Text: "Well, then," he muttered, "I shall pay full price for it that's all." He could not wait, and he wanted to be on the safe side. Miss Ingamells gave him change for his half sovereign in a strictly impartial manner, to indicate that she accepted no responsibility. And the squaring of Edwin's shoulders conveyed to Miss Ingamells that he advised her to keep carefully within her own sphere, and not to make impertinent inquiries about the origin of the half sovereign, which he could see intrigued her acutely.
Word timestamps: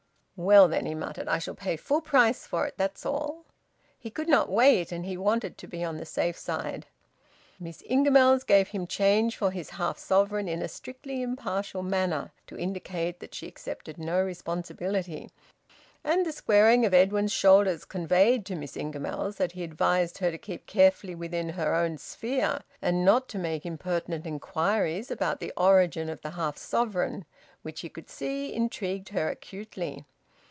"Well, 0.43 0.67
then," 0.67 0.87
he 0.87 0.95
muttered, 0.95 1.27
"I 1.27 1.37
shall 1.37 1.53
pay 1.53 1.77
full 1.77 2.01
price 2.01 2.47
for 2.47 2.65
it 2.65 2.73
that's 2.75 3.05
all." 3.05 3.45
He 3.99 4.09
could 4.09 4.27
not 4.27 4.49
wait, 4.49 4.91
and 4.91 5.05
he 5.05 5.15
wanted 5.15 5.55
to 5.59 5.67
be 5.67 5.83
on 5.83 5.97
the 5.97 6.05
safe 6.05 6.35
side. 6.35 6.87
Miss 7.59 7.83
Ingamells 7.83 8.43
gave 8.43 8.69
him 8.69 8.87
change 8.87 9.37
for 9.37 9.51
his 9.51 9.69
half 9.77 9.99
sovereign 9.99 10.47
in 10.47 10.63
a 10.63 10.67
strictly 10.67 11.21
impartial 11.21 11.83
manner, 11.83 12.31
to 12.47 12.57
indicate 12.57 13.19
that 13.19 13.35
she 13.35 13.45
accepted 13.45 13.99
no 13.99 14.19
responsibility. 14.23 15.29
And 16.03 16.25
the 16.25 16.31
squaring 16.31 16.87
of 16.87 16.93
Edwin's 16.95 17.31
shoulders 17.31 17.85
conveyed 17.85 18.43
to 18.47 18.55
Miss 18.55 18.75
Ingamells 18.75 19.35
that 19.35 19.51
he 19.51 19.63
advised 19.63 20.17
her 20.17 20.31
to 20.31 20.39
keep 20.39 20.65
carefully 20.65 21.13
within 21.13 21.49
her 21.49 21.75
own 21.75 21.99
sphere, 21.99 22.61
and 22.81 23.05
not 23.05 23.27
to 23.29 23.37
make 23.37 23.63
impertinent 23.63 24.25
inquiries 24.25 25.11
about 25.11 25.39
the 25.39 25.53
origin 25.55 26.09
of 26.09 26.21
the 26.21 26.31
half 26.31 26.57
sovereign, 26.57 27.25
which 27.61 27.81
he 27.81 27.89
could 27.89 28.09
see 28.09 28.51
intrigued 28.51 29.09
her 29.09 29.29
acutely. 29.29 30.03